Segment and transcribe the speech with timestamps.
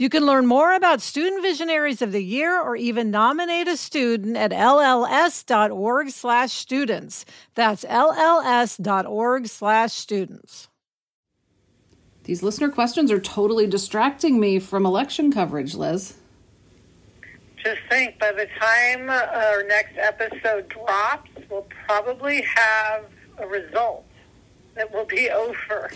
[0.00, 4.36] You can learn more about Student Visionaries of the Year or even nominate a student
[4.36, 7.24] at lls.org slash students.
[7.56, 10.68] That's lls.org slash students.
[12.22, 16.14] These listener questions are totally distracting me from election coverage, Liz.
[17.56, 23.04] Just think, by the time our next episode drops, we'll probably have
[23.38, 24.04] a result
[24.76, 25.90] that will be over.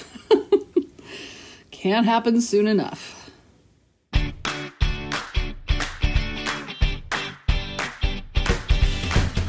[1.71, 3.22] Can't happen soon enough.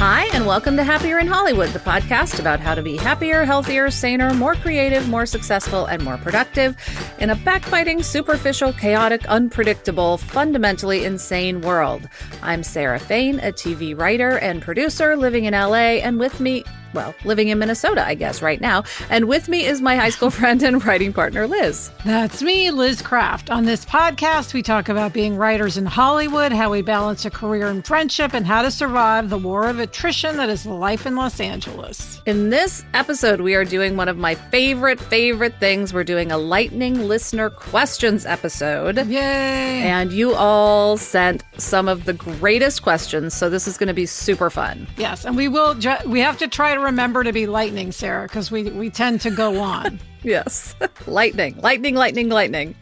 [0.05, 3.89] Hi, and welcome to Happier in Hollywood, the podcast about how to be happier, healthier,
[3.89, 6.75] saner, more creative, more successful, and more productive
[7.19, 12.09] in a backbiting, superficial, chaotic, unpredictable, fundamentally insane world.
[12.41, 17.13] I'm Sarah Fain, a TV writer and producer living in LA, and with me, well,
[17.23, 18.83] living in Minnesota, I guess, right now.
[19.09, 21.91] And with me is my high school friend and writing partner, Liz.
[22.05, 23.49] That's me, Liz Craft.
[23.49, 27.67] On this podcast, we talk about being writers in Hollywood, how we balance a career
[27.67, 31.39] and friendship, and how to survive the war of attrition that is life in Los
[31.39, 32.21] Angeles.
[32.25, 35.93] In this episode, we are doing one of my favorite, favorite things.
[35.93, 38.97] We're doing a lightning listener questions episode.
[39.07, 39.83] Yay!
[39.83, 44.05] And you all sent some of the greatest questions, so this is going to be
[44.05, 44.87] super fun.
[44.97, 48.27] Yes, and we will, ju- we have to try to remember to be lightning, Sarah,
[48.27, 49.99] because we, we tend to go on.
[50.23, 50.75] yes.
[51.07, 52.75] lightning, lightning, lightning, lightning.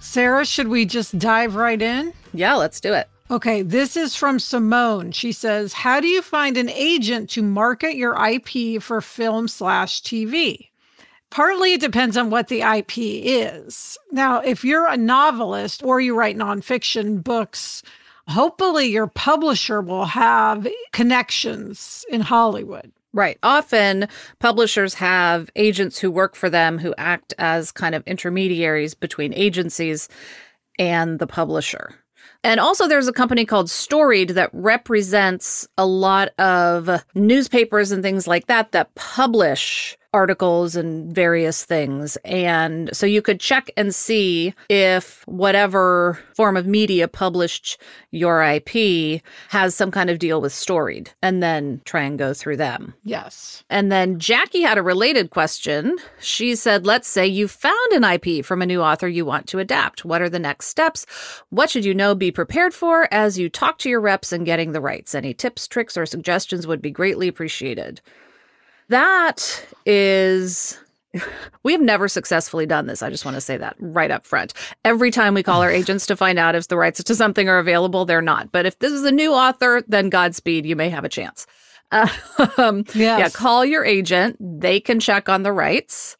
[0.00, 2.12] Sarah, should we just dive right in?
[2.32, 3.08] Yeah, let's do it.
[3.30, 5.12] Okay, this is from Simone.
[5.12, 10.02] She says, How do you find an agent to market your IP for film slash
[10.02, 10.68] TV?
[11.30, 13.96] Partly it depends on what the IP is.
[14.10, 17.82] Now, if you're a novelist or you write nonfiction books,
[18.28, 22.92] hopefully your publisher will have connections in Hollywood.
[23.14, 23.38] Right.
[23.42, 24.08] Often
[24.38, 30.08] publishers have agents who work for them who act as kind of intermediaries between agencies
[30.78, 31.94] and the publisher.
[32.44, 38.26] And also, there's a company called Storied that represents a lot of newspapers and things
[38.26, 42.16] like that that publish articles and various things.
[42.24, 47.80] And so you could check and see if whatever form of media published
[48.10, 52.58] your IP has some kind of deal with Storied and then try and go through
[52.58, 52.94] them.
[53.04, 53.64] Yes.
[53.70, 55.96] And then Jackie had a related question.
[56.20, 59.58] She said, Let's say you found an IP from a new author you want to
[59.58, 60.04] adapt.
[60.04, 61.06] What are the next steps?
[61.50, 64.72] What should you know, be prepared for as you talk to your reps and getting
[64.72, 65.14] the rights?
[65.14, 68.00] Any tips, tricks, or suggestions would be greatly appreciated.
[68.92, 70.78] That is
[71.62, 73.02] we have never successfully done this.
[73.02, 74.52] I just want to say that right up front.
[74.84, 77.58] Every time we call our agents to find out if the rights to something are
[77.58, 78.52] available, they're not.
[78.52, 81.46] But if this is a new author, then Godspeed, you may have a chance.
[82.56, 83.18] Um, yes.
[83.18, 84.36] Yeah, call your agent.
[84.40, 86.16] They can check on the rights.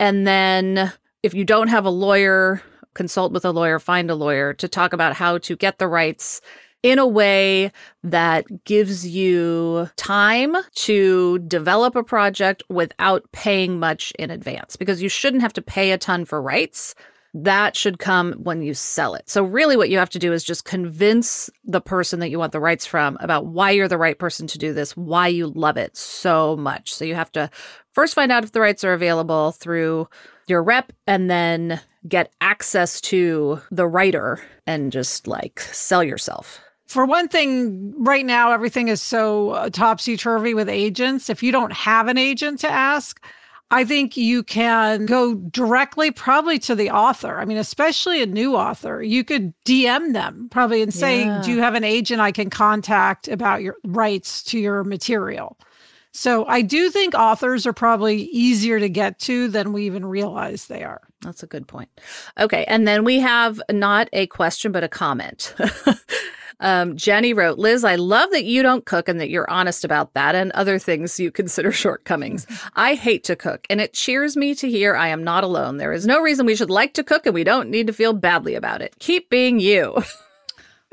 [0.00, 0.92] And then
[1.22, 2.60] if you don't have a lawyer,
[2.94, 6.40] consult with a lawyer, find a lawyer to talk about how to get the rights
[6.84, 7.72] in a way
[8.04, 15.08] that gives you time to develop a project without paying much in advance because you
[15.08, 16.94] shouldn't have to pay a ton for rights.
[17.32, 19.28] That should come when you sell it.
[19.28, 22.52] So, really, what you have to do is just convince the person that you want
[22.52, 25.76] the rights from about why you're the right person to do this, why you love
[25.76, 26.94] it so much.
[26.94, 27.50] So, you have to
[27.92, 30.06] first find out if the rights are available through
[30.46, 36.60] your rep and then get access to the writer and just like sell yourself.
[36.86, 41.30] For one thing, right now, everything is so uh, topsy turvy with agents.
[41.30, 43.24] If you don't have an agent to ask,
[43.70, 47.38] I think you can go directly, probably to the author.
[47.38, 51.42] I mean, especially a new author, you could DM them probably and say, Yeah.
[51.42, 55.58] Do you have an agent I can contact about your rights to your material?
[56.12, 60.66] So I do think authors are probably easier to get to than we even realize
[60.66, 61.00] they are.
[61.22, 61.88] That's a good point.
[62.38, 62.64] Okay.
[62.68, 65.52] And then we have not a question, but a comment.
[66.60, 70.14] um, Jenny wrote, Liz, I love that you don't cook and that you're honest about
[70.14, 72.46] that and other things you consider shortcomings.
[72.74, 75.76] I hate to cook, and it cheers me to hear I am not alone.
[75.76, 78.12] There is no reason we should like to cook, and we don't need to feel
[78.12, 78.94] badly about it.
[78.98, 80.02] Keep being you.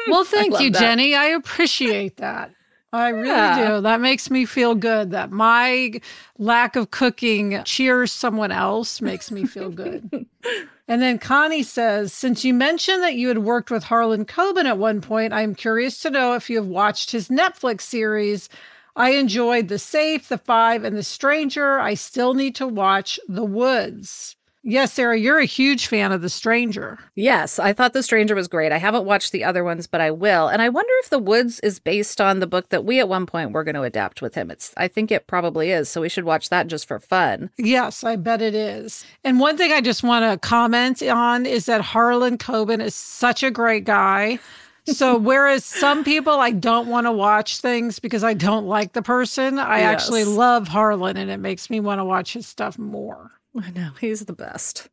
[0.08, 0.80] Well, thank you, that.
[0.80, 1.14] Jenny.
[1.14, 2.52] I appreciate that.
[2.94, 3.76] I really Yeah.
[3.76, 3.82] do.
[3.82, 6.02] That makes me feel good that my
[6.38, 10.10] lack of cooking cheers someone else makes me feel good.
[10.88, 14.78] and then Connie says, since you mentioned that you had worked with Harlan Coben at
[14.78, 18.50] one point, I'm curious to know if you have watched his Netflix series.
[18.94, 21.80] I enjoyed The Safe, The Five, and The Stranger.
[21.80, 24.36] I still need to watch The Woods.
[24.64, 27.00] Yes, Sarah, you're a huge fan of The Stranger.
[27.16, 28.72] Yes, I thought The Stranger was great.
[28.72, 30.48] I haven't watched the other ones, but I will.
[30.48, 33.26] And I wonder if The Woods is based on the book that we at one
[33.26, 34.52] point were going to adapt with him.
[34.52, 35.90] It's I think it probably is.
[35.90, 37.50] So we should watch that just for fun.
[37.58, 39.04] Yes, I bet it is.
[39.24, 43.42] And one thing I just want to comment on is that Harlan Coben is such
[43.42, 44.38] a great guy.
[44.86, 49.02] So whereas some people I don't want to watch things because I don't like the
[49.02, 53.32] person, I actually love Harlan and it makes me want to watch his stuff more.
[53.60, 54.90] I know, he's the best.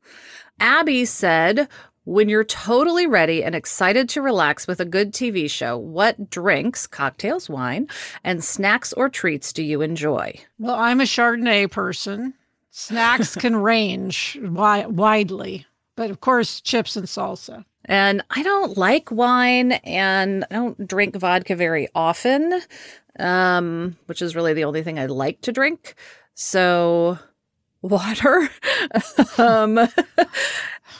[0.58, 1.68] Abby said,
[2.04, 6.86] when you're totally ready and excited to relax with a good TV show, what drinks,
[6.86, 7.86] cocktails, wine,
[8.24, 10.34] and snacks or treats do you enjoy?
[10.58, 12.32] Well, I'm a Chardonnay person.
[12.70, 15.66] Snacks can range wi- widely,
[15.96, 17.64] but of course, chips and salsa.
[17.84, 22.60] And I don't like wine and I don't drink vodka very often,
[23.18, 25.94] um, which is really the only thing I like to drink.
[26.34, 27.18] So,
[27.82, 28.48] water.
[29.38, 29.78] um,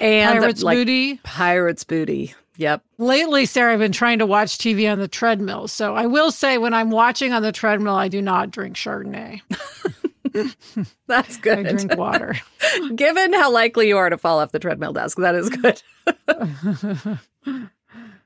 [0.00, 1.16] and Pirate's like, booty.
[1.22, 2.34] Pirate's booty.
[2.56, 2.82] Yep.
[2.98, 5.68] Lately, Sarah, I've been trying to watch TV on the treadmill.
[5.68, 9.40] So I will say, when I'm watching on the treadmill, I do not drink Chardonnay.
[11.06, 11.66] That's good.
[11.66, 12.36] I drink water.
[12.94, 15.82] Given how likely you are to fall off the treadmill desk, that is good.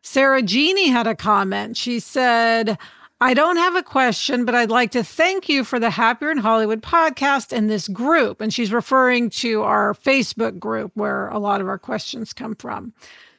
[0.02, 1.76] Sarah Jeannie had a comment.
[1.76, 2.78] She said,
[3.22, 6.38] I don't have a question, but I'd like to thank you for the Happier in
[6.38, 8.40] Hollywood podcast and this group.
[8.40, 12.92] And she's referring to our Facebook group where a lot of our questions come from.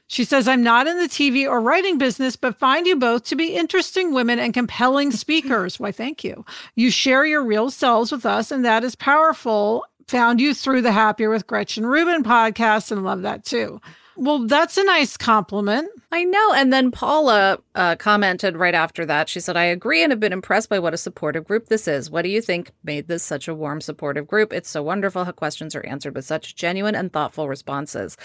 [0.07, 3.35] She says, I'm not in the TV or writing business, but find you both to
[3.35, 5.81] be interesting women and compelling speakers.
[5.81, 6.45] Why, thank you.
[6.75, 9.85] You share your real selves with us, and that is powerful.
[10.07, 13.81] Found you through the Happier with Gretchen Rubin podcast and love that too.
[14.15, 15.89] Well, that's a nice compliment.
[16.12, 16.54] I know.
[16.54, 19.27] And then Paula uh, commented right after that.
[19.27, 22.12] She said, I agree and have been impressed by what a supportive group this is.
[22.12, 24.54] What do you think made this such a warm, supportive group?
[24.54, 28.15] It's so wonderful how questions are answered with such genuine and thoughtful responses.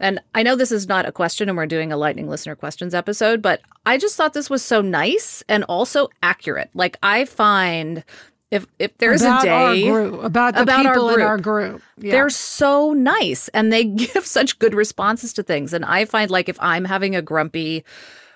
[0.00, 2.92] And I know this is not a question and we're doing a lightning listener questions
[2.92, 6.70] episode, but I just thought this was so nice and also accurate.
[6.74, 8.04] Like I find
[8.52, 11.26] if if there's about a day our group, about the about our people in group.
[11.26, 11.82] our group.
[11.96, 12.12] Yeah.
[12.12, 15.72] they're so nice and they give such good responses to things.
[15.72, 17.82] And I find like if I'm having a grumpy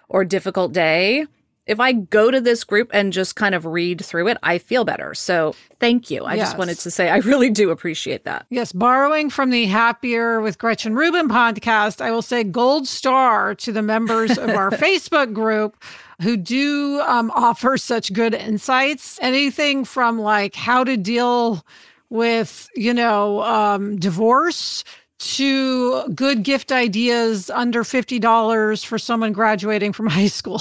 [0.09, 1.27] or difficult day,
[1.67, 4.85] if I go to this group and just kind of read through it, I feel
[4.85, 5.15] better.
[5.15, 6.25] So thank you.
[6.25, 6.49] I Yes.
[6.49, 8.47] just wanted to say I really do appreciate that.
[8.51, 13.73] Yes, borrowing from the Happier with Gretchen Rubin podcast, I will say gold star to
[13.73, 15.83] the members of our Facebook group
[16.23, 19.19] who do um, offer such good insights.
[19.21, 21.65] Anything from like how to deal
[22.09, 24.85] with, you know, um, divorce
[25.19, 30.61] to good gift ideas under $50 for someone graduating from high school.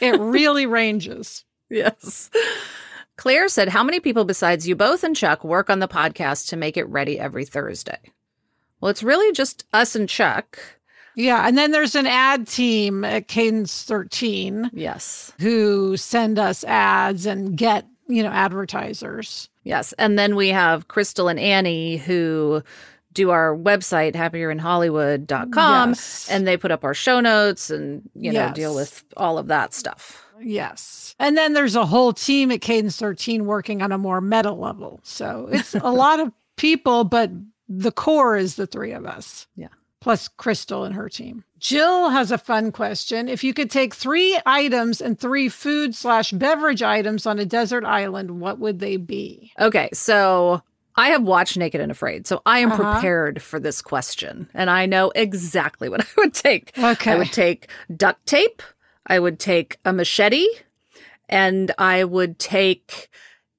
[0.00, 1.44] It really ranges.
[1.70, 2.30] Yes.
[3.16, 6.56] Claire said, How many people besides you both and Chuck work on the podcast to
[6.56, 7.98] make it ready every Thursday?
[8.80, 10.58] Well, it's really just us and Chuck.
[11.14, 11.46] Yeah.
[11.46, 15.32] And then there's an ad team at Cadence 13 Yes.
[15.38, 19.48] who send us ads and get, you know, advertisers.
[19.62, 19.92] Yes.
[19.98, 22.62] And then we have Crystal and Annie who
[23.12, 26.28] do our website, happierinhollywood.com, Yes.
[26.30, 28.54] and they put up our show notes and, you know, Yes.
[28.54, 30.24] deal with all of that stuff.
[30.40, 31.14] Yes.
[31.18, 35.00] And then there's a whole team at Cadence 13 working on a more meta level.
[35.02, 37.30] So it's a lot of people, but
[37.68, 39.46] the core is the three of us.
[39.56, 39.68] Yeah.
[40.00, 41.44] Plus Crystal and her team.
[41.60, 43.28] Jill has a fun question.
[43.28, 47.84] If you could take three items and three food slash beverage items on a desert
[47.84, 49.52] island, what would they be?
[49.60, 49.88] Okay.
[49.92, 50.62] So
[50.96, 52.26] I have watched Naked and Afraid.
[52.26, 52.92] So I am Uh-huh.
[52.94, 54.48] prepared for this question.
[54.54, 56.76] And I know exactly what I would take.
[56.78, 57.12] Okay.
[57.12, 58.62] I would take duct tape.
[59.06, 60.46] I would take a machete.
[61.28, 63.08] And I would take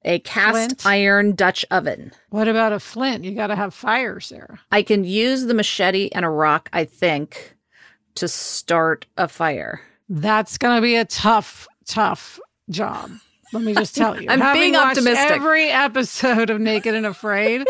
[0.06, 0.86] a cast Flint.
[0.86, 2.12] iron Dutch oven.
[2.30, 3.24] What about a flint?
[3.24, 4.60] You got to have fire, Sarah.
[4.72, 7.56] I can use the machete and a rock, I think,
[8.16, 9.82] to start a fire.
[10.10, 13.12] That's going to be a tough, tough job.
[13.54, 14.28] Let me just tell you.
[14.30, 15.32] I'm Having being optimistic.
[15.32, 17.66] Every episode of Naked and Afraid,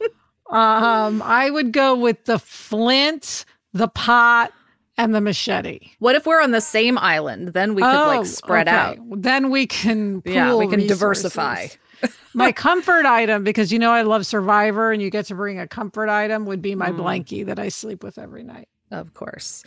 [0.50, 4.52] um, I would go with the flint, the pot,
[4.98, 5.90] and the machete.
[6.00, 7.48] What if we're on the same island?
[7.48, 9.00] Then we could like spread Oh, okay.
[9.00, 9.22] out.
[9.22, 11.32] Then we can Yeah, we can resources.
[11.32, 11.66] diversify.
[12.34, 15.66] my comfort item, because you know I love Survivor, and you get to bring a
[15.66, 16.98] comfort item, would be my Mm.
[16.98, 18.68] blankie that I sleep with every night.
[18.90, 19.62] Of course.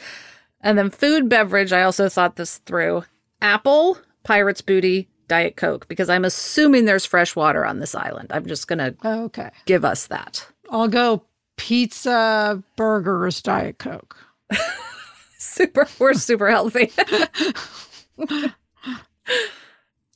[0.62, 3.04] And then food, beverage, I also thought this through.
[3.42, 8.32] Apple, Pirate's Booty, Diet Coke, because I'm assuming there's fresh water on this island.
[8.32, 10.48] I'm just going to Okay, give us that.
[10.70, 11.24] I'll go
[11.58, 14.18] pizza, burgers, diet coke.
[15.38, 16.92] Super, we're super healthy.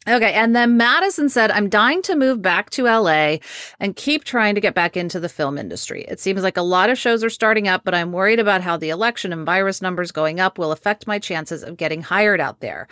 [0.07, 3.37] Okay, and then Madison said, I'm dying to move back to LA
[3.79, 6.03] and keep trying to get back into the film industry.
[6.07, 8.75] It seems like a lot of shows are starting up, but I'm worried about how
[8.75, 12.59] the election and virus numbers going up will affect my chances of getting hired out
[12.59, 12.87] there.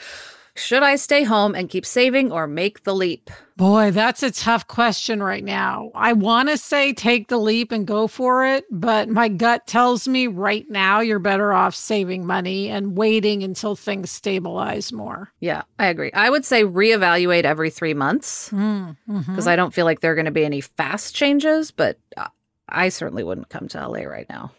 [0.58, 3.30] Should I stay home and keep saving or make the leap?
[3.56, 5.92] Boy, that's a tough question right now.
[5.96, 10.08] I want to say take the leap and go for it, but my gut tells
[10.08, 15.32] me right now you're better off saving money and waiting until things stabilize more.
[15.40, 16.12] Yeah, I agree.
[16.14, 20.26] I would say reevaluate every three months because I don't feel like there are going
[20.26, 22.28] to be any fast changes, but uh,
[22.70, 24.52] I certainly wouldn't come to LA right now.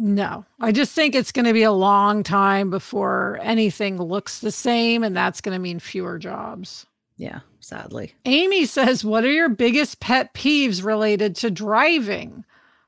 [0.00, 4.52] No, I just think it's going to be a long time before anything looks the
[4.52, 6.86] same, and that's going to mean fewer jobs.
[7.16, 8.14] Yeah, sadly.
[8.24, 12.44] Amy says, What are your biggest pet peeves related to driving?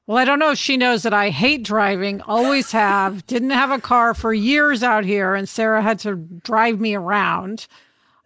[0.07, 3.73] Well, I don't know if she knows that I hate driving, always have, didn't have
[3.73, 7.67] a car for years out here, and Sarah had to drive me around.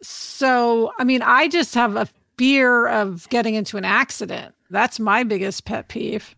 [0.03, 4.55] So, I mean, I just have a fear of getting into an accident.
[4.69, 6.35] That's my biggest pet peeve,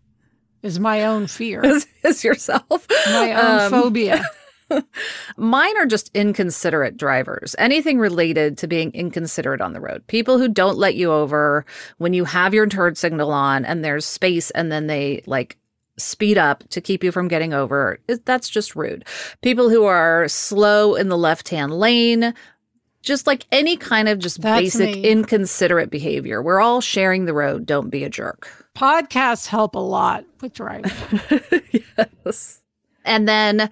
[0.67, 2.87] is my own fear, Is, is yourself.
[3.07, 4.23] my own Um, phobia.
[5.37, 7.55] Mine are just inconsiderate drivers.
[7.59, 10.05] Anything related to being inconsiderate on the road.
[10.09, 11.65] People who don't let you over
[11.99, 15.57] when you have your turn signal on and there's space and then they like
[15.99, 17.99] speed up to keep you from getting over.
[18.25, 19.07] That's just rude.
[19.41, 22.35] People who are slow in the left-hand lane,
[23.03, 25.05] just like any kind of just That's basic me.
[25.09, 26.43] inconsiderate behavior.
[26.43, 27.67] We're all sharing the road.
[27.67, 28.66] Don't be a jerk.
[28.77, 30.93] Podcasts help a lot with driving.
[32.27, 32.61] yes.
[33.05, 33.71] And then,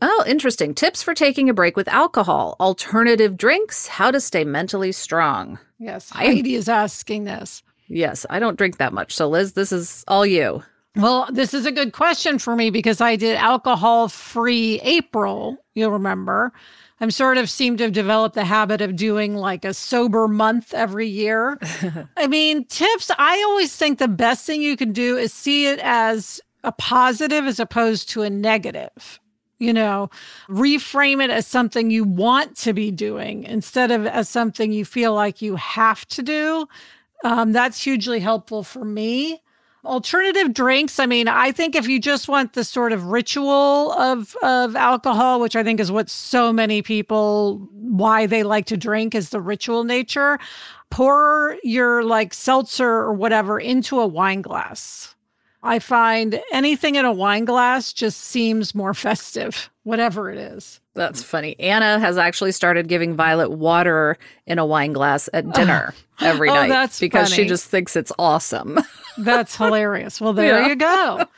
[0.00, 0.74] oh, interesting.
[0.74, 5.58] Tips for taking a break with alcohol, alternative drinks, how to stay mentally strong.
[5.78, 7.62] Yes, I- Heidi is asking this.
[7.88, 9.14] Yes, I don't drink that much.
[9.14, 10.62] So, Liz, this is all you.
[10.98, 15.92] Well, this is a good question for me because I did alcohol free April, you'll
[15.92, 16.52] remember.
[17.00, 20.74] I'm sort of seem to have developed the habit of doing like a sober month
[20.74, 21.56] every year.
[22.16, 25.78] I mean, tips, I always think the best thing you can do is see it
[25.84, 29.20] as a positive as opposed to a negative.
[29.60, 30.10] You know,
[30.48, 35.14] reframe it as something you want to be doing instead of as something you feel
[35.14, 36.66] like you have to do.
[37.22, 39.42] Um, that's hugely helpful for me.
[39.88, 40.98] Alternative drinks.
[40.98, 45.40] I mean, I think if you just want the sort of ritual of of alcohol,
[45.40, 49.40] which I think is what so many people why they like to drink is the
[49.40, 50.38] ritual nature,
[50.90, 55.14] pour your like seltzer or whatever into a wine glass.
[55.62, 60.80] I find anything in a wine glass just seems more festive, whatever it is.
[60.94, 61.58] That's funny.
[61.60, 64.16] Anna has actually started giving Violet water
[64.46, 68.12] in a wine glass at dinner every Oh, night that's because she just thinks it's
[68.18, 68.78] awesome.
[69.20, 70.20] That's hilarious.
[70.20, 70.68] Well, there Yeah.
[70.68, 71.24] you go.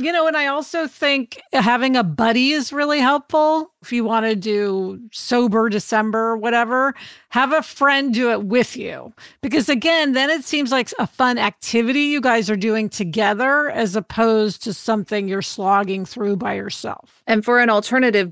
[0.00, 3.72] You know, and I also think having a buddy is really helpful.
[3.82, 6.94] If you want to do sober December, whatever,
[7.30, 9.12] have a friend do it with you.
[9.42, 13.96] Because again, then it seems like a fun activity you guys are doing together as
[13.96, 17.20] opposed to something you're slogging through by yourself.
[17.26, 17.87] And for an alternative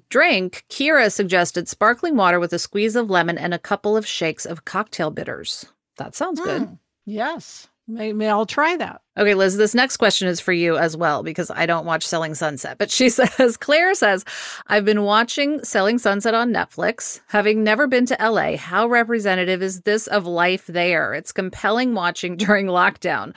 [0.09, 4.45] drink, Kira suggested sparkling water with a squeeze of lemon and a couple of shakes
[4.47, 5.67] of cocktail bitters.
[5.97, 6.63] That sounds good.
[6.63, 6.75] Hmm.
[7.05, 7.69] Yes.
[7.89, 9.01] Maybe I'll try that.
[9.17, 12.35] Okay, Liz, this next question is for you as well because I don't watch Selling
[12.35, 12.79] Sunset.
[12.79, 14.25] But she says, Claire says,
[14.67, 17.21] I've been watching Selling Sunset on Netflix.
[17.29, 21.15] Having never been to LA, how representative is this of life there?
[21.15, 23.35] It's compelling watching during lockdown.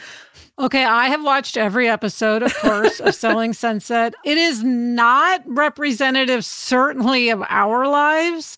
[0.58, 4.15] Okay, I have watched every episode, of course, of Selling Sunset.
[4.25, 8.58] It is not representative, certainly, of our lives.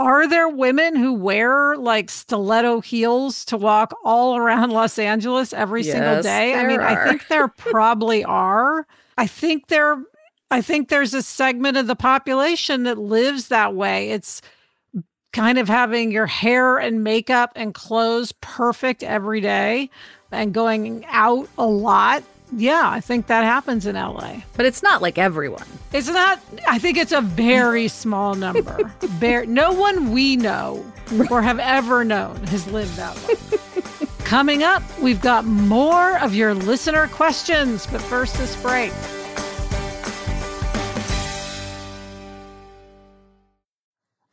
[0.00, 5.82] Are there women who wear like stiletto heels to walk all around Los Angeles every
[5.82, 6.54] single day?
[6.54, 8.86] I mean, there I think there probably are.
[9.18, 10.02] I think there
[10.50, 14.10] I think there's a segment of the population that lives that way.
[14.10, 14.40] It's
[15.34, 19.90] kind of having your hair and makeup and clothes perfect every day
[20.32, 22.22] and going out a lot
[22.56, 24.42] Yeah, I think that happens in LA.
[24.56, 25.66] But it's not like everyone.
[25.92, 28.92] It's not, I think it's a very small number.
[29.20, 30.84] Bare, no one we know
[31.30, 33.34] or have ever known has lived that way.
[34.24, 38.92] Coming up, we've got more of your listener questions, but first, this break.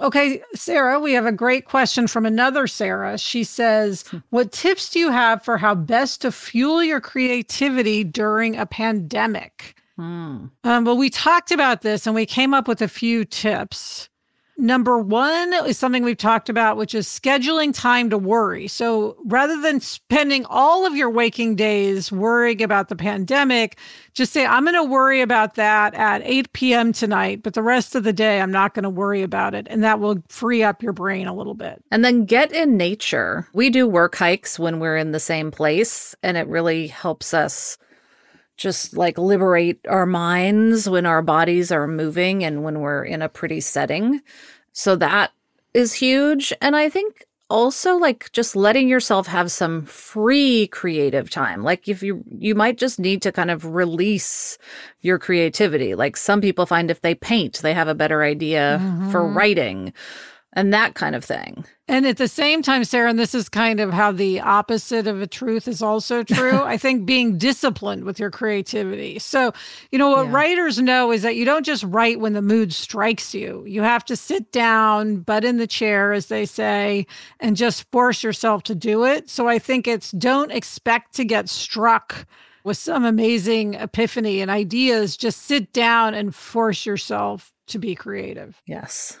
[0.00, 3.18] Okay, Sarah, we have a great question from another Sarah.
[3.18, 8.56] She says, What tips do you have for how best to fuel your creativity during
[8.56, 9.74] a pandemic?
[10.62, 14.08] Um, well, we talked about this and we came up with a few tips.
[14.60, 18.66] Number one is something we've talked about, which is scheduling time to worry.
[18.66, 23.78] So rather than spending all of your waking days worrying about the pandemic,
[24.14, 26.92] just say, I'm going to worry about that at 8 p.m.
[26.92, 29.68] tonight, but the rest of the day, I'm not going to worry about it.
[29.70, 31.80] And that will free up your brain a little bit.
[31.92, 33.46] And then get in nature.
[33.52, 37.78] We do work hikes when we're in the same place, and it really helps us
[38.58, 43.28] just like liberate our minds when our bodies are moving and when we're in a
[43.28, 44.20] pretty setting.
[44.72, 45.32] So that
[45.72, 46.52] is huge.
[46.60, 51.62] And I think also like just letting yourself have some free creative time.
[51.62, 54.58] Like if you you might just need to kind of release
[55.00, 55.94] your creativity.
[55.94, 59.10] Like some people find if they paint, they have a better idea mm-hmm.
[59.10, 59.94] for writing
[60.58, 61.64] and that kind of thing.
[61.86, 65.22] And at the same time, Sarah, and this is kind of how the opposite of
[65.22, 66.60] a truth is also true.
[66.64, 69.20] I think being disciplined with your creativity.
[69.20, 69.52] So,
[69.92, 70.32] you know, what yeah.
[70.32, 73.62] writers know is that you don't just write when the mood strikes you.
[73.68, 77.06] You have to sit down, butt in the chair, as they say,
[77.38, 79.30] and just force yourself to do it.
[79.30, 82.26] So I think it's don't expect to get struck
[82.64, 85.16] with some amazing epiphany and ideas.
[85.16, 88.60] Just sit down and force yourself to be creative.
[88.66, 89.18] Yes.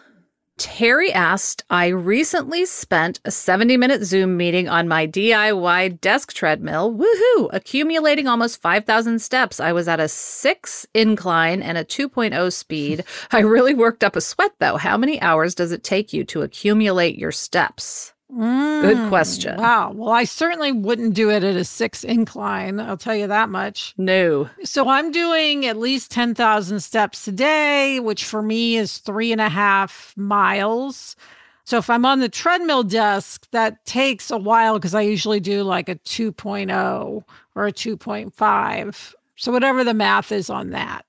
[0.58, 6.92] Terry asked, I recently spent a 70 minute Zoom meeting on my DIY desk treadmill.
[6.92, 7.48] Woohoo!
[7.52, 9.60] Accumulating almost 5,000 steps.
[9.60, 13.04] I was at a six incline and a 2.0 speed.
[13.30, 14.76] I really worked up a sweat though.
[14.76, 18.12] How many hours does it take you to accumulate your steps?
[18.30, 19.56] Mm, Good question.
[19.56, 19.92] Wow.
[19.94, 22.78] Well, I certainly wouldn't do it at a six incline.
[22.78, 23.94] I'll tell you that much.
[23.96, 24.50] No.
[24.64, 29.40] So I'm doing at least 10,000 steps a day, which for me is three and
[29.40, 31.16] a half miles.
[31.64, 35.62] So if I'm on the treadmill desk, that takes a while because I usually do
[35.62, 39.14] like a 2.0 or a 2.5.
[39.36, 41.04] So whatever the math is on that.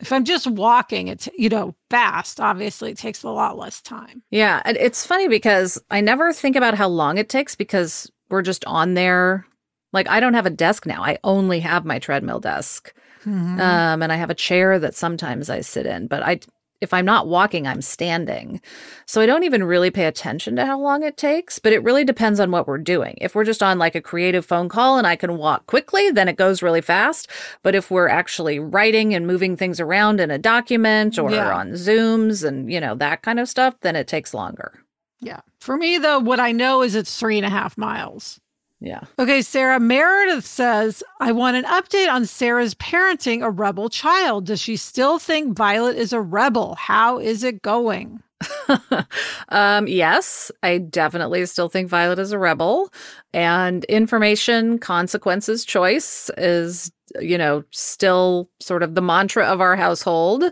[0.00, 4.22] If I'm just walking, it's, you know, fast, obviously it takes a lot less time.
[4.30, 4.60] Yeah.
[4.64, 8.64] And it's funny because I never think about how long it takes because we're just
[8.66, 9.46] on there.
[9.92, 11.02] Like I don't have a desk now.
[11.02, 12.92] I only have my treadmill desk.
[13.24, 13.60] Mm-hmm.
[13.60, 16.40] Um, and I have a chair that sometimes I sit in, but I
[16.80, 18.60] if I'm not walking, I'm standing.
[19.06, 22.04] So I don't even really pay attention to how long it takes, but it really
[22.04, 23.16] depends on what we're doing.
[23.20, 26.28] If we're just on like a creative phone call and I can walk quickly, then
[26.28, 27.28] it goes really fast.
[27.62, 31.54] But if we're actually writing and moving things around in a document or yeah.
[31.54, 34.82] on Zooms and, you know, that kind of stuff, then it takes longer.
[35.20, 35.40] Yeah.
[35.60, 38.40] For me, though, what I know is it's three and a half miles.
[38.86, 39.00] Yeah.
[39.18, 44.46] Okay, Sarah Meredith says, I want an update on Sarah's parenting a rebel child.
[44.46, 46.76] Does she still think Violet is a rebel?
[46.76, 48.22] How is it going?
[49.48, 52.92] um, yes, I definitely still think Violet is a rebel.
[53.32, 60.44] And information, consequences, choice is, you know, still sort of the mantra of our household.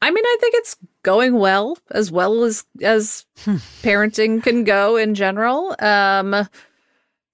[0.00, 3.26] I mean, I think it's going well, as well as as
[3.82, 5.74] parenting can go in general.
[5.80, 6.46] Um,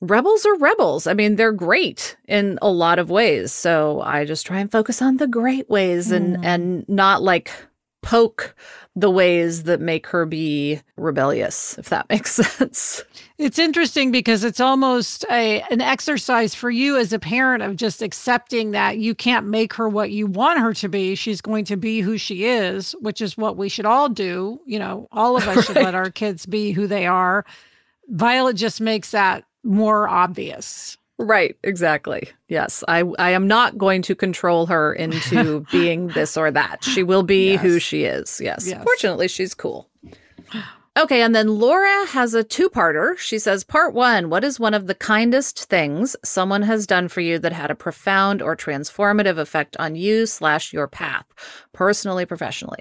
[0.01, 1.07] rebels are rebels.
[1.07, 3.53] I mean, they're great in a lot of ways.
[3.53, 6.45] So I just try and focus on the great ways and mm.
[6.45, 7.51] and not like
[8.03, 8.55] poke
[8.97, 13.03] the ways that make her be rebellious, if that makes sense.
[13.39, 18.03] It's interesting because it's almost a an exercise for you as a parent of just
[18.03, 21.15] accepting that you can't make her what you want her to be.
[21.15, 24.61] She's going to be who she is, which is what we should all do.
[24.67, 25.65] You know, all of us right.
[25.67, 27.45] should let our kids be who they are.
[28.09, 30.97] Violet just makes that more obvious.
[31.19, 32.31] Right, exactly.
[32.49, 36.83] Yes, I I am not going to control her into being this or that.
[36.83, 37.63] She will be yes.
[37.63, 38.41] who she is.
[38.43, 38.67] Yes.
[38.67, 38.83] yes.
[38.83, 39.89] Fortunately, she's cool.
[40.97, 43.17] Okay, and then Laura has a two parter.
[43.17, 47.21] She says, Part one What is one of the kindest things someone has done for
[47.21, 51.25] you that had a profound or transformative effect on you slash your path,
[51.73, 52.81] personally, professionally?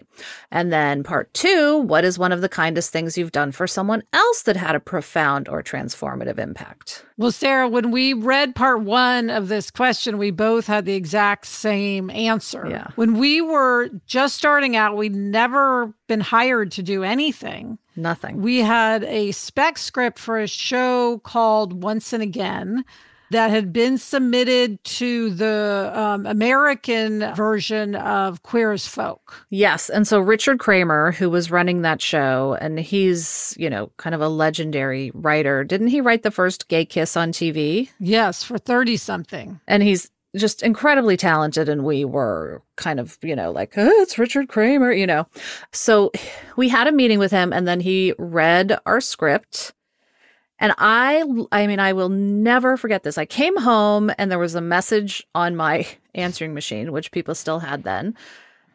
[0.50, 4.02] And then part two What is one of the kindest things you've done for someone
[4.12, 7.06] else that had a profound or transformative impact?
[7.18, 11.46] Well, Sarah, when we read part one of this question, we both had the exact
[11.46, 12.66] same answer.
[12.68, 12.88] Yeah.
[12.96, 17.78] When we were just starting out, we'd never been hired to do anything.
[18.00, 18.42] Nothing.
[18.42, 22.86] We had a spec script for a show called Once and Again
[23.32, 29.46] that had been submitted to the um, American version of Queer as Folk.
[29.50, 29.90] Yes.
[29.90, 34.22] And so Richard Kramer, who was running that show, and he's, you know, kind of
[34.22, 37.90] a legendary writer, didn't he write the first gay kiss on TV?
[38.00, 39.60] Yes, for 30 something.
[39.68, 44.20] And he's just incredibly talented and we were kind of you know like oh, it's
[44.20, 45.26] richard kramer you know
[45.72, 46.12] so
[46.56, 49.74] we had a meeting with him and then he read our script
[50.60, 53.18] and I, I mean, I will never forget this.
[53.18, 57.60] I came home and there was a message on my answering machine, which people still
[57.60, 58.16] had then.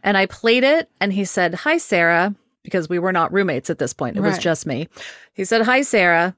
[0.03, 3.79] And I played it and he said, Hi, Sarah, because we were not roommates at
[3.79, 4.17] this point.
[4.17, 4.31] It right.
[4.31, 4.89] was just me.
[5.35, 6.35] He said, Hi, Sarah.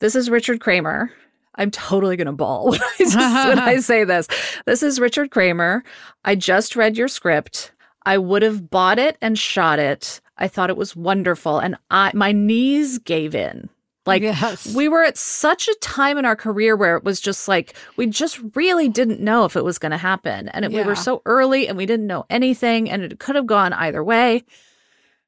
[0.00, 1.10] This is Richard Kramer.
[1.58, 4.28] I'm totally going to bawl when I, just, when I say this.
[4.64, 5.84] This is Richard Kramer.
[6.24, 7.72] I just read your script.
[8.04, 10.20] I would have bought it and shot it.
[10.38, 11.58] I thought it was wonderful.
[11.58, 13.68] And I, my knees gave in.
[14.06, 14.74] Like yes.
[14.74, 18.06] we were at such a time in our career where it was just like we
[18.06, 20.80] just really didn't know if it was going to happen and it, yeah.
[20.80, 24.02] we were so early and we didn't know anything and it could have gone either
[24.02, 24.44] way.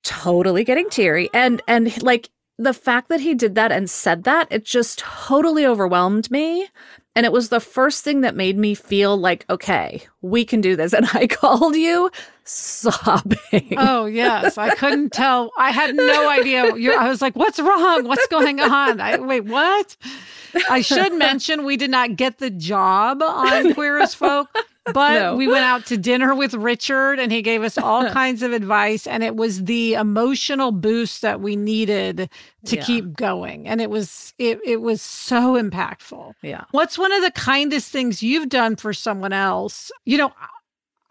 [0.03, 4.47] Totally getting teary and and like the fact that he did that and said that
[4.51, 6.69] it just totally overwhelmed me
[7.17, 10.77] and it was the first thing that made me feel like, okay, we can do
[10.77, 10.93] this.
[11.01, 12.11] And I called you
[12.45, 13.75] sobbing.
[13.77, 14.59] Oh, yes.
[14.59, 15.51] I couldn't tell.
[15.57, 16.77] I had no idea.
[16.77, 18.07] You're, I was like, what's wrong?
[18.07, 19.01] What's going on?
[19.01, 19.97] I, wait, what?
[20.69, 24.49] I should mention we did not get the job on Queer as Folk.
[24.93, 25.37] But no.
[25.37, 29.07] we went out to dinner with Richard and he gave us all kinds of advice.
[29.07, 32.29] And it was the emotional boost that we needed
[32.67, 32.85] to yeah.
[32.85, 33.67] keep going.
[33.67, 36.35] And it was it it was so impactful.
[36.43, 36.65] Yeah.
[36.71, 39.91] What's one of the kindest things you've done for someone else?
[40.05, 40.33] You know,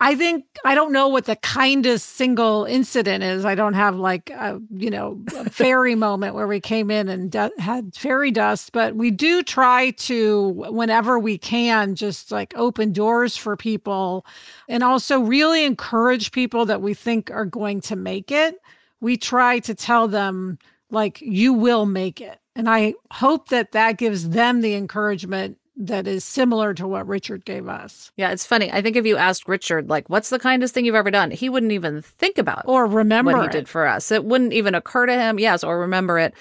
[0.01, 3.43] I think I don't know what the kindest single incident is.
[3.43, 7.33] I don't have like a you know a fairy moment where we came in and
[7.59, 13.35] had fairy dust, but we do try to whenever we can just like open doors
[13.35, 14.25] for people
[14.69, 18.55] and also really encourage people that we think are going to make it.
[19.01, 20.59] We try to tell them
[20.91, 22.39] like you will make it.
[22.55, 27.45] And I hope that that gives them the encouragement that is similar to what Richard
[27.45, 28.11] gave us.
[28.17, 28.71] Yeah, it's funny.
[28.71, 31.47] I think if you asked Richard, like, what's the kindest thing you've ever done, he
[31.49, 34.11] wouldn't even think about or remember what he did for us.
[34.11, 36.33] It wouldn't even occur to him, yes, or remember it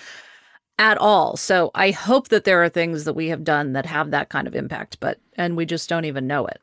[0.76, 1.36] at all.
[1.36, 4.48] So I hope that there are things that we have done that have that kind
[4.48, 6.60] of impact, but and we just don't even know it.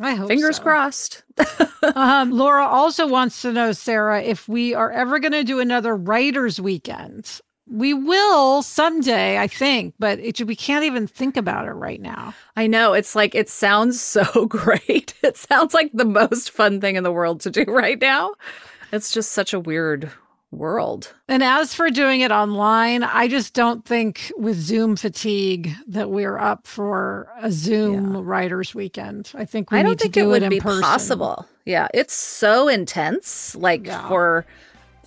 [0.00, 0.62] I hope Fingers so.
[0.62, 1.22] crossed.
[1.94, 5.94] um, Laura also wants to know, Sarah, if we are ever going to do another
[5.94, 7.40] writers' weekend.
[7.66, 12.34] We will someday, I think, but it, we can't even think about it right now.
[12.56, 12.92] I know.
[12.92, 15.14] It's like, it sounds so great.
[15.22, 18.34] It sounds like the most fun thing in the world to do right now.
[18.92, 20.10] It's just such a weird
[20.54, 21.12] world.
[21.28, 26.38] And as for doing it online, I just don't think with Zoom fatigue that we're
[26.38, 28.20] up for a Zoom yeah.
[28.22, 29.32] writers weekend.
[29.34, 30.82] I think we I don't think do it would it be person.
[30.82, 31.46] possible.
[31.64, 34.06] Yeah, it's so intense like yeah.
[34.08, 34.46] for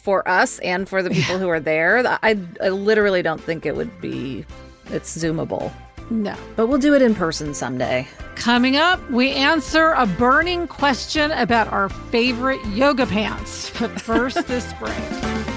[0.08, 2.02] for us and for the people who are there.
[2.24, 4.46] I, I literally don't think it would be,
[4.86, 5.70] it's Zoomable.
[6.10, 6.34] No.
[6.56, 8.08] But we'll do it in person someday.
[8.36, 13.70] Coming up, we answer a burning question about our favorite yoga pants.
[13.78, 14.96] But first, this break.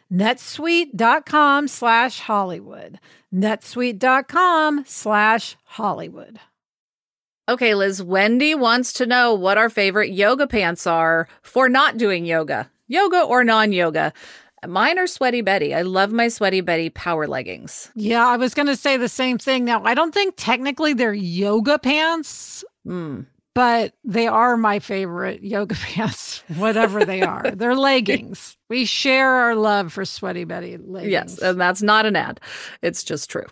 [0.11, 2.99] netsuite.com slash Hollywood.
[3.33, 6.39] netsuite.com slash Hollywood.
[7.49, 12.25] Okay, Liz, Wendy wants to know what our favorite yoga pants are for not doing
[12.25, 14.13] yoga, yoga or non yoga.
[14.67, 15.73] Mine are Sweaty Betty.
[15.73, 17.91] I love my Sweaty Betty power leggings.
[17.95, 19.65] Yeah, I was going to say the same thing.
[19.65, 22.63] Now, I don't think technically they're yoga pants.
[22.85, 27.51] Mm but they are my favorite yoga pants, whatever they are.
[27.51, 28.57] They're leggings.
[28.69, 31.11] We share our love for Sweaty Betty leggings.
[31.11, 32.39] Yes, and that's not an ad.
[32.81, 33.45] It's just true.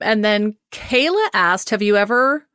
[0.00, 2.46] And then Kayla asked, Have you ever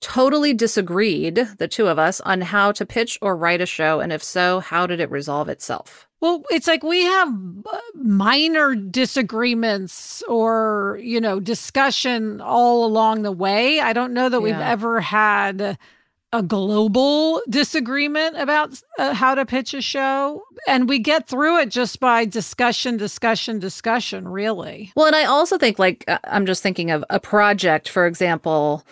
[0.00, 4.00] totally disagreed, the two of us, on how to pitch or write a show?
[4.00, 6.08] And if so, how did it resolve itself?
[6.20, 13.32] Well, it's like we have uh, minor disagreements or, you know, discussion all along the
[13.32, 13.80] way.
[13.80, 14.42] I don't know that yeah.
[14.42, 15.78] we've ever had
[16.32, 20.42] a global disagreement about uh, how to pitch a show.
[20.68, 24.92] And we get through it just by discussion discussion discussion really.
[24.94, 28.84] Well and i also think like uh, i'm just thinking of a project for example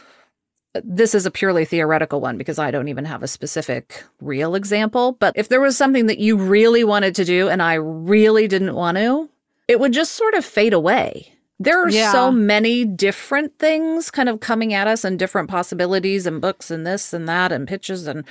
[0.84, 5.12] this is a purely theoretical one because i don't even have a specific real example
[5.12, 8.74] but if there was something that you really wanted to do and i really didn't
[8.74, 9.28] want to
[9.66, 12.12] it would just sort of fade away there are yeah.
[12.12, 16.86] so many different things kind of coming at us and different possibilities and books and
[16.86, 18.06] this and that and pitches.
[18.06, 18.24] And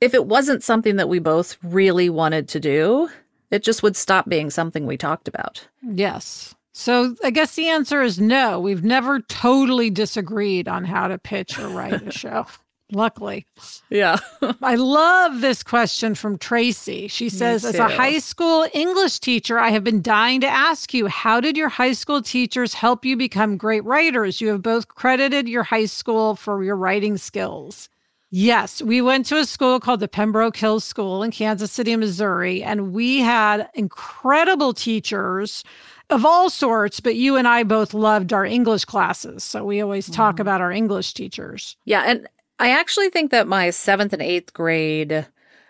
[0.00, 3.08] if it wasn't something that we both really wanted to do,
[3.50, 5.66] it just would stop being something we talked about.
[5.82, 6.54] Yes.
[6.72, 8.60] So I guess the answer is no.
[8.60, 12.46] We've never totally disagreed on how to pitch or write a show.
[12.92, 13.46] Luckily.
[13.90, 14.18] Yeah.
[14.62, 17.08] I love this question from Tracy.
[17.08, 21.08] She says, As a high school English teacher, I have been dying to ask you,
[21.08, 24.40] how did your high school teachers help you become great writers?
[24.40, 27.88] You have both credited your high school for your writing skills.
[28.30, 32.62] Yes, we went to a school called the Pembroke Hill School in Kansas City, Missouri,
[32.62, 35.64] and we had incredible teachers
[36.10, 39.42] of all sorts, but you and I both loved our English classes.
[39.42, 40.40] So we always talk mm.
[40.40, 41.76] about our English teachers.
[41.84, 42.02] Yeah.
[42.02, 45.26] And I actually think that my seventh and eighth grade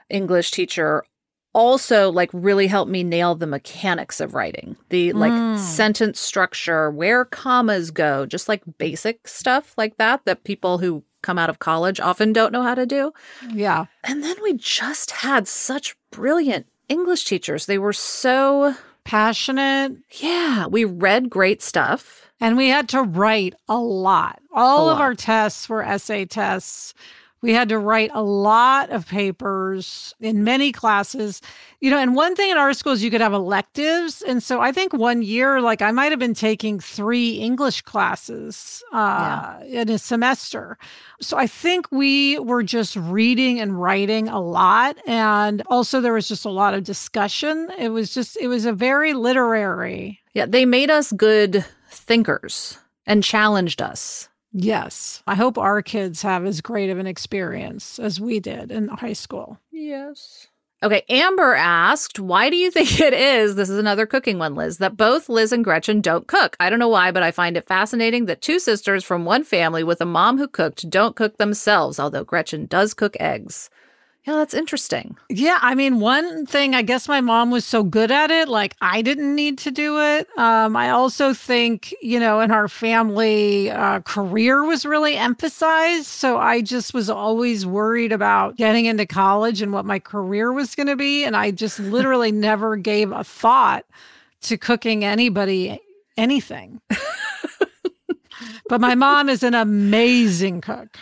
[0.09, 1.05] English teacher
[1.57, 4.77] also like really helped me nail the mechanics of writing.
[4.91, 5.59] The like mm.
[5.59, 11.39] sentence structure where commas go just like basic stuff like that that people who come
[11.39, 13.11] out of college often don't know how to do.
[13.51, 13.87] Yeah.
[14.05, 17.65] And then we just had such brilliant english teachers.
[17.65, 19.97] They were so passionate.
[20.11, 24.41] Yeah we read great stuff and we had to write a lot.
[24.53, 25.05] All a of lot.
[25.05, 26.95] our tests were essay tests.
[27.43, 31.43] We had to write a lot of papers in many classes.
[31.81, 34.23] You know, and one thing in our school is you could have electives.
[34.23, 38.83] And so I think one year, like I might have been taking three English classes
[38.93, 39.83] uh, yeah.
[39.83, 40.79] in a semester.
[41.21, 44.97] So I think we were just reading and writing a lot.
[45.07, 47.71] And also there was just a lot of discussion.
[47.79, 50.21] It was just, it was a very literary.
[50.33, 51.65] Yeah, they made us good
[52.07, 54.29] thinkers and challenged us.
[54.53, 55.23] Yes.
[55.27, 59.13] I hope our kids have as great of an experience as we did in high
[59.13, 59.59] school.
[59.71, 60.47] Yes.
[60.83, 63.55] Okay, Amber asked, why do you think it is?
[63.55, 66.57] This is another cooking one, Liz, that both Liz and Gretchen don't cook.
[66.61, 69.85] I don't know why, but I find it fascinating that two sisters from one family
[69.85, 73.71] with a mom who cooked don't cook themselves, although Gretchen does cook eggs.
[74.27, 75.17] Yeah, that's interesting.
[75.29, 78.75] Yeah, I mean, one thing, I guess my mom was so good at it, like
[78.81, 80.27] I didn't need to do it.
[80.37, 86.07] Um, I also think, you know, in our family, uh, career was really emphasized.
[86.07, 90.75] So I just was always worried about getting into college and what my career was
[90.75, 91.23] going to be.
[91.23, 93.85] And I just literally never gave a thought
[94.43, 95.81] to cooking anybody
[96.17, 96.81] anything.
[98.69, 100.99] but my mom is an amazing cook.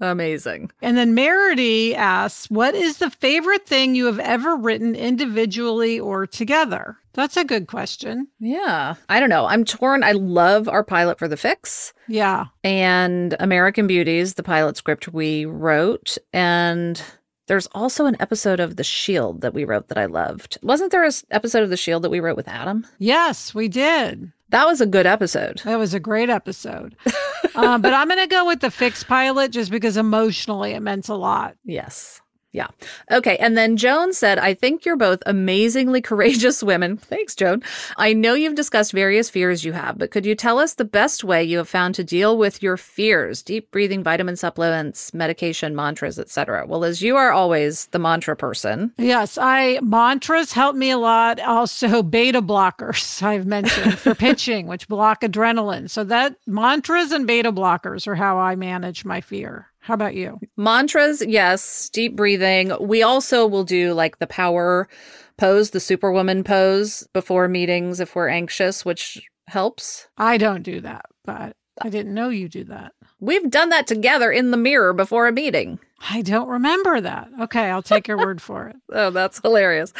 [0.00, 0.70] Amazing.
[0.82, 6.26] And then Merity asks, What is the favorite thing you have ever written individually or
[6.26, 6.98] together?
[7.12, 8.26] That's a good question.
[8.40, 8.94] Yeah.
[9.08, 9.46] I don't know.
[9.46, 10.02] I'm torn.
[10.02, 12.46] I love our pilot for The Fix Yeah.
[12.64, 16.18] and American Beauties, the pilot script we wrote.
[16.32, 17.00] And
[17.46, 20.58] there's also an episode of The Shield that we wrote that I loved.
[20.62, 22.84] Wasn't there an episode of The Shield that we wrote with Adam?
[22.98, 24.32] Yes, we did.
[24.50, 25.60] That was a good episode.
[25.64, 26.96] That was a great episode.
[27.54, 31.08] uh, but I'm going to go with the Fix pilot just because emotionally it meant
[31.08, 31.56] a lot.
[31.64, 32.20] Yes.
[32.54, 32.68] Yeah.
[33.10, 33.36] Okay.
[33.38, 36.96] And then Joan said, I think you're both amazingly courageous women.
[36.96, 37.64] Thanks, Joan.
[37.96, 41.24] I know you've discussed various fears you have, but could you tell us the best
[41.24, 43.42] way you have found to deal with your fears?
[43.42, 46.64] Deep breathing, vitamin supplements, medication, mantras, etc.
[46.64, 48.92] Well, as you are always the mantra person.
[48.98, 51.40] Yes, I mantras help me a lot.
[51.40, 55.90] Also, beta blockers I've mentioned for pitching, which block adrenaline.
[55.90, 59.66] So that mantras and beta blockers are how I manage my fear.
[59.84, 60.40] How about you?
[60.56, 61.90] Mantras, yes.
[61.90, 62.72] Deep breathing.
[62.80, 64.88] We also will do like the power
[65.36, 70.08] pose, the superwoman pose before meetings if we're anxious, which helps.
[70.16, 72.92] I don't do that, but I didn't know you do that.
[73.20, 75.78] We've done that together in the mirror before a meeting.
[76.10, 77.28] I don't remember that.
[77.42, 78.76] Okay, I'll take your word for it.
[78.90, 79.92] Oh, that's hilarious.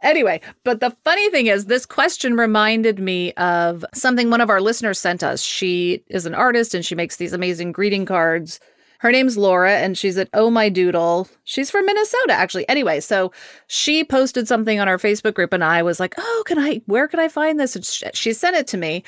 [0.00, 4.60] Anyway, but the funny thing is, this question reminded me of something one of our
[4.60, 5.40] listeners sent us.
[5.42, 8.60] She is an artist and she makes these amazing greeting cards.
[9.04, 11.28] Her name's Laura and she's at Oh My Doodle.
[11.44, 12.66] She's from Minnesota, actually.
[12.70, 13.32] Anyway, so
[13.66, 17.06] she posted something on our Facebook group and I was like, oh, can I, where
[17.06, 17.76] can I find this?
[17.76, 19.04] And she sent it to me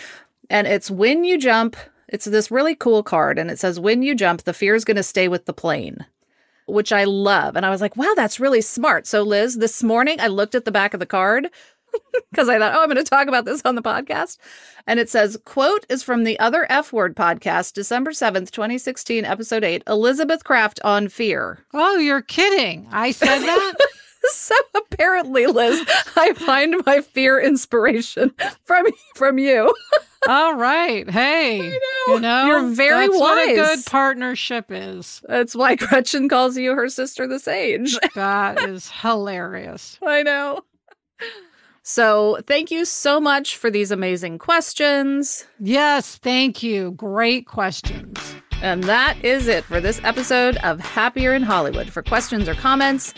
[0.50, 1.78] and it's when you jump.
[2.08, 4.98] It's this really cool card and it says, when you jump, the fear is going
[4.98, 6.04] to stay with the plane
[6.66, 7.54] which I love.
[7.54, 9.06] And I was like, wow, that's really smart.
[9.06, 11.48] So, Liz, this morning I looked at the back of the card
[12.30, 14.38] because I thought, oh, I'm going to talk about this on the podcast.
[14.86, 19.64] And it says, quote is from the Other F Word podcast, December 7th, 2016, episode
[19.64, 21.64] 8, Elizabeth Craft on fear.
[21.74, 22.86] Oh, you're kidding.
[22.90, 23.74] I said that?
[24.30, 25.84] so apparently, Liz,
[26.16, 28.32] I find my fear inspiration
[28.64, 29.74] from from you.
[30.28, 31.08] All right.
[31.08, 32.14] Hey, know.
[32.14, 33.76] you know, You're very that's what a wise.
[33.76, 35.22] good partnership is.
[35.28, 37.96] That's why Gretchen calls you her sister the sage.
[38.16, 39.98] That is hilarious.
[40.04, 40.62] I know.
[41.88, 45.46] So, thank you so much for these amazing questions.
[45.60, 46.90] Yes, thank you.
[46.90, 48.34] Great questions.
[48.60, 51.88] And that is it for this episode of Happier in Hollywood.
[51.88, 53.14] For questions or comments,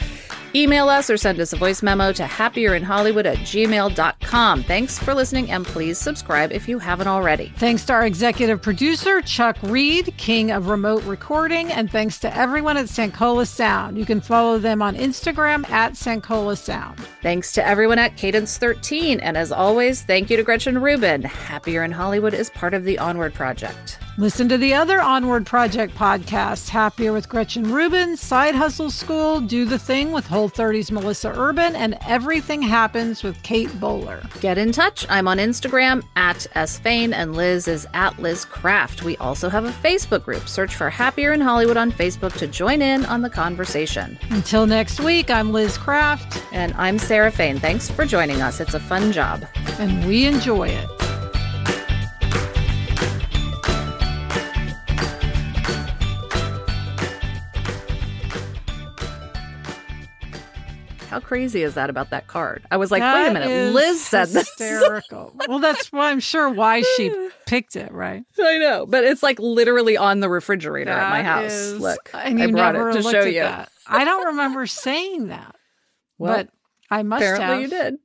[0.55, 4.63] email us or send us a voice memo to happierinhollywood at gmail.com.
[4.65, 7.53] Thanks for listening, and please subscribe if you haven't already.
[7.57, 12.77] Thanks to our executive producer, Chuck Reed, king of remote recording, and thanks to everyone
[12.77, 13.99] at Sankola Sound.
[13.99, 16.99] You can follow them on Instagram at Sankola Sound.
[17.23, 19.21] Thanks to everyone at Cadence 13.
[19.21, 21.23] And as always, thank you to Gretchen Rubin.
[21.23, 23.99] Happier in Hollywood is part of the Onward Project.
[24.19, 29.65] Listen to the other Onward Project podcasts Happier with Gretchen Rubin, Side Hustle School, Do
[29.65, 34.21] the Thing with Whole 30's Melissa Urban, and Everything Happens with Kate Bowler.
[34.41, 35.07] Get in touch.
[35.09, 39.05] I'm on Instagram at sfain and Liz is at Liz Craft.
[39.05, 40.49] We also have a Facebook group.
[40.49, 44.19] Search for Happier in Hollywood on Facebook to join in on the conversation.
[44.31, 46.43] Until next week, I'm Liz Craft.
[46.51, 47.61] And I'm Sarah Fain.
[47.61, 48.59] Thanks for joining us.
[48.59, 49.45] It's a fun job.
[49.79, 50.98] and we enjoy it.
[61.19, 62.63] How crazy is that about that card?
[62.71, 63.75] I was like, That wait a minute.
[63.75, 64.49] Liz said this.
[65.49, 67.11] well, that's why I'm sure why she
[67.45, 68.23] picked it, right?
[68.41, 71.51] I know, but it's like literally on the refrigerator at my house.
[71.51, 73.41] is- Look, and I brought never it to looked show you.
[73.41, 73.69] that.
[73.89, 75.57] I don't remember saying that,
[76.19, 76.51] Well, but
[76.89, 77.63] I must apparently have.
[77.63, 77.97] you did.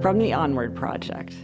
[0.00, 1.34] From the Onward Project.